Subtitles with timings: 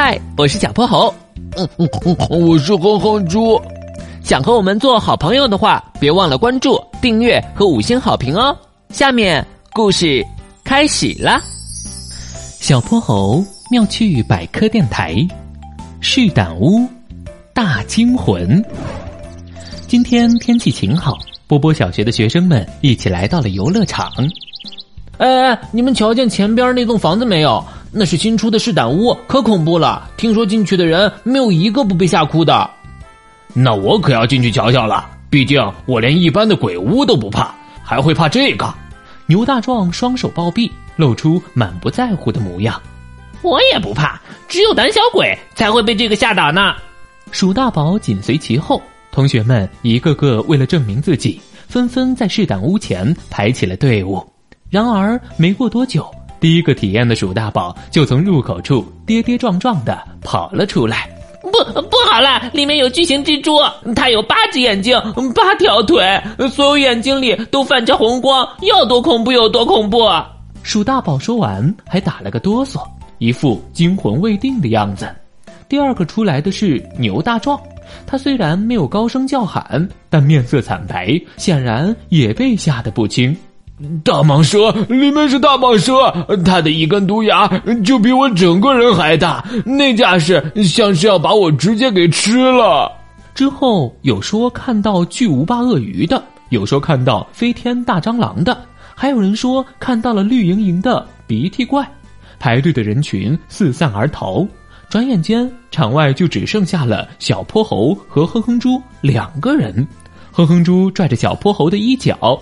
[0.00, 1.12] 嗨，我是小泼猴。
[1.56, 3.60] 嗯嗯嗯，我是哼哼猪。
[4.22, 8.56] 想和我们做好朋友的话，别忘了关注、订阅和五星好评哦。
[8.90, 10.24] 下面故事
[10.62, 11.40] 开始啦。
[12.60, 15.16] 小泼猴妙趣百科电台，
[16.00, 16.86] 是胆屋
[17.52, 18.64] 大惊魂。
[19.88, 21.18] 今天天气晴好，
[21.48, 24.12] 波波小学的学生们一起来到了游乐场。
[25.16, 27.60] 哎哎，你们瞧见前边那栋房子没有？
[27.90, 30.08] 那是新出的试胆屋，可恐怖了！
[30.16, 32.70] 听说进去的人没有一个不被吓哭的。
[33.54, 38.72] 那我可要进去瞧瞧了，毕竟我连一般的鬼屋都不怕，还会怕这个？
[39.26, 42.80] 牛大壮双手抱臂，露出满不在乎的模样。
[43.42, 46.74] 我也不怕，只有胆小鬼才会被这个吓倒呢。
[47.30, 48.82] 鼠大宝紧随其后，
[49.12, 54.22] 同学们一个个为了证明自己，纷纷在试胆屋前排起了队伍。
[54.70, 56.10] 然而没过多久。
[56.40, 61.08] 第一个体验的鼠大宝就从入口处跌跌撞撞的跑了出来。
[61.40, 61.50] 不，
[61.82, 63.58] 不好了，里面有巨型蜘蛛，
[63.94, 65.00] 它有八只眼睛，
[65.34, 66.04] 八条腿，
[66.50, 70.08] 所有眼睛里都泛着红光，要多恐怖有多恐怖！
[70.62, 72.82] 鼠大宝说完，还打了个哆嗦，
[73.18, 75.08] 一副惊魂未定的样子。
[75.68, 77.58] 第二个出来的是牛大壮，
[78.06, 83.34] 他虽然没有高声叫喊，但面色惨白，显然也被吓得不轻。
[84.02, 86.12] 大蟒蛇里面是大蟒蛇，
[86.44, 87.46] 它的一根毒牙
[87.84, 92.90] 就比我整个人还大，那架势像是要把我直接给吃了。
[93.34, 98.58] 之后有说看到巨无霸鳄鱼的，有说看到飞天大蟑螂的，
[98.96, 101.88] 还有人说看到了绿莹莹的鼻涕怪。
[102.40, 104.46] 排队的人群四散而逃，
[104.88, 109.86] 转眼间场外就只剩下了小泼猴和哼哼猪两个人。
[110.32, 112.40] 哼哼猪拽着小泼猴的衣角。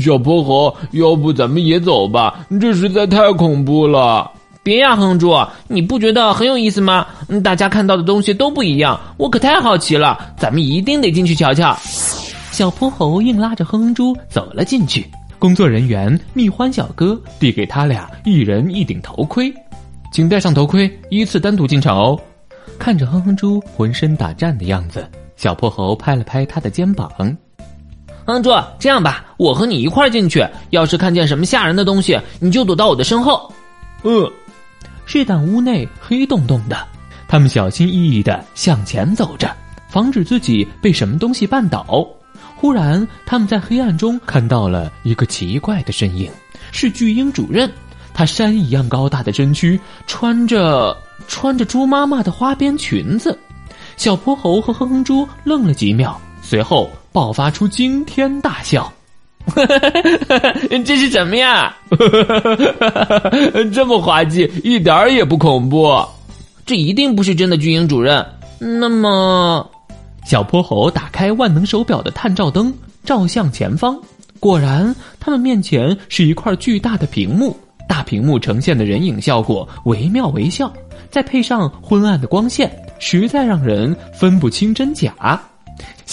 [0.00, 2.46] 小泼猴，要不咱们也走吧？
[2.60, 4.30] 这实在太恐怖了！
[4.62, 5.34] 别呀，哼猪，
[5.68, 7.06] 你不觉得很有意思吗？
[7.44, 10.18] 大家看到的东西都不一样，我可太好奇了。
[10.38, 11.76] 咱们一定得进去瞧瞧。
[12.50, 15.04] 小泼猴硬拉着哼哼猪走了进去。
[15.38, 19.52] 工作人员蜜獾小哥递给他俩一人一顶头盔，
[20.10, 22.18] 请戴上头盔，依次单独进场哦。
[22.78, 27.10] 看着哼哼猪浑身打颤的样子，小泼猴拍了拍他的肩膀。
[28.26, 30.46] 哼猪，这样吧，我和你一块进去。
[30.70, 33.52] 要是看见什么吓人的东西，你就躲到我的身后。
[34.02, 34.32] 呃，
[35.04, 36.76] 试胆屋内黑洞洞的，
[37.28, 39.54] 他们小心翼翼的向前走着，
[39.88, 42.06] 防止自己被什么东西绊倒。
[42.56, 46.30] 忽然，他们在黑暗中看到了一个奇怪的身影，
[46.72, 47.70] 是巨婴主任。
[48.14, 50.96] 他山一样高大的身躯，穿着
[51.26, 53.36] 穿着猪妈妈的花边裙子。
[53.96, 56.88] 小泼猴和哼哼猪愣了几秒，随后。
[57.14, 58.92] 爆发出惊天大笑，
[60.84, 61.72] 这是什么呀？
[63.72, 66.04] 这么滑稽，一点儿也不恐怖。
[66.66, 68.26] 这一定不是真的巨婴主任。
[68.58, 69.70] 那么，
[70.26, 72.74] 小泼猴打开万能手表的探照灯，
[73.04, 73.96] 照向前方，
[74.40, 77.56] 果然，他们面前是一块巨大的屏幕。
[77.88, 80.72] 大屏幕呈现的人影效果惟妙惟肖，
[81.12, 85.14] 再配上昏暗的光线，实在让人分不清真假。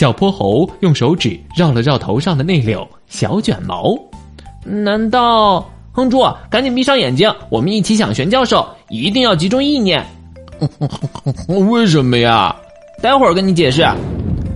[0.02, 3.96] 小泼猴用手指绕了绕头上的那绺小卷毛，
[4.66, 5.64] 难道？
[5.92, 10.04] 哼猪，赶紧闭上眼睛，我们一起想玄教授，一定要集中意念。
[11.70, 12.56] 为什么呀？
[13.00, 13.88] 待会儿跟你解释。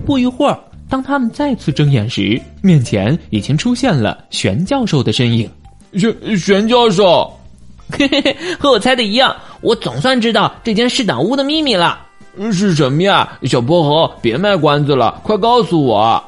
[0.04, 0.58] 不一会儿，
[0.88, 5.48] 当他们再次睁眼时，面前已经出现了玄教授的身影。
[5.94, 7.32] 玄玄教授，
[7.96, 12.00] 嘿嘿嘿，和我猜的一样，我总算知道这间试胆屋的秘密了。
[12.52, 16.22] 是什么呀，小泼猴，别卖关子了，快告诉我！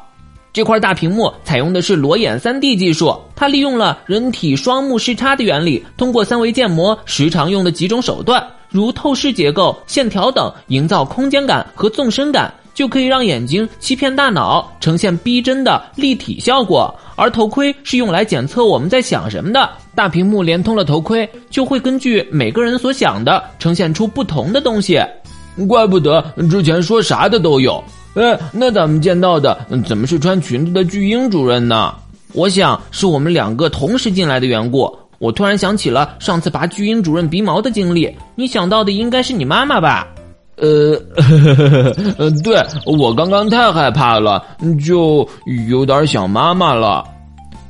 [0.52, 16.92] 这块大屏幕采用的是裸眼 3D 技术，它利用了人体双目视差的原理，通过三维建模时常用的几种手段，如透视结构、线条等，营造空间感和纵深感，就可以让眼睛欺骗大脑，呈现逼真的立体效果。
[17.14, 25.00] 而头盔是用来检测我们在想什么的，大屏幕连通了头盔，就会根据每个人所想的，呈现出不同的东西。
[25.66, 27.82] 怪不得之前说啥的都有。
[28.14, 31.94] 哎，那咱们见到的怎么是穿裙子的巨婴主任呢？
[32.34, 34.94] 我想是我们两个同时进来的缘故。
[35.18, 38.14] 我突然想起了上次拔巨婴主任鼻毛的经历。
[38.34, 40.06] 你想到的应该是你妈妈吧？
[40.56, 40.96] 呃，
[42.42, 44.44] 对我刚刚太害怕了，
[44.84, 45.28] 就
[45.68, 47.04] 有点想妈妈了。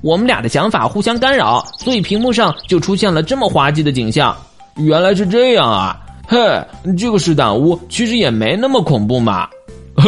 [0.00, 4.35] 我们俩的想法互相干扰，所以屏幕上就出现了这么滑稽的景象。
[4.76, 5.99] 原来是这样啊！
[6.30, 6.38] 嘿，
[6.98, 9.48] 这个是胆屋其实也没那么恐怖嘛。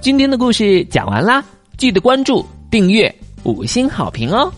[0.00, 1.44] 今天的故事讲完啦，
[1.76, 4.50] 记得关注、订阅、五星好评哦。